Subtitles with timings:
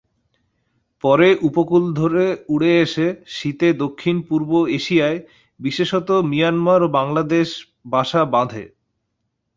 [1.03, 5.19] পরে উপকূল ধরে উড়ে এসে শীতে দক্ষিণ-পূর্ব এশিয়ায়
[5.59, 7.47] বিশেষত মিয়ানমার ও বাংলাদেশ
[7.85, 8.63] বাসা বাঁধে।